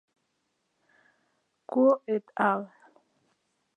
Kuo 1.69 1.93
et 2.15 2.25
al. 2.49 2.61